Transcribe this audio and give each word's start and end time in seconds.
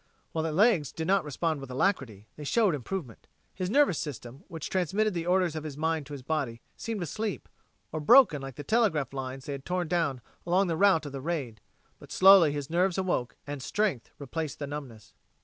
While 0.31 0.41
the 0.45 0.51
legs 0.51 0.91
did 0.91 1.05
not 1.05 1.23
respond 1.23 1.61
with 1.61 1.69
alacrity, 1.69 2.25
they 2.35 2.43
showed 2.43 2.73
improvement. 2.73 3.27
His 3.53 3.69
nervous 3.69 3.99
system, 3.99 4.43
which 4.47 4.67
transmitted 4.71 5.13
the 5.13 5.27
orders 5.27 5.55
of 5.55 5.63
his 5.63 5.77
mind 5.77 6.07
to 6.07 6.13
his 6.13 6.23
body, 6.23 6.59
seemed 6.75 7.03
asleep 7.03 7.47
or 7.91 7.99
broken 7.99 8.41
like 8.41 8.55
the 8.55 8.63
telegraph 8.63 9.13
lines 9.13 9.45
they 9.45 9.51
had 9.51 9.63
torn 9.63 9.87
down 9.87 10.21
along 10.43 10.65
the 10.65 10.75
route 10.75 11.05
of 11.05 11.11
the 11.11 11.21
raid. 11.21 11.61
But 11.99 12.11
slowly 12.11 12.51
his 12.51 12.67
nerves 12.67 12.97
awoke, 12.97 13.35
and 13.45 13.61
strength 13.61 14.09
replaced 14.17 14.57
the 14.57 14.65
numbness. 14.65 15.13